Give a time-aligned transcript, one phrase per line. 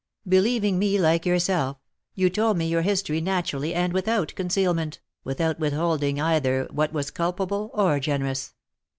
[0.27, 1.77] "Believing me like yourself,
[2.15, 7.69] you told me your history naturally and without concealment, without withholding either what was culpable
[7.75, 8.55] or generous.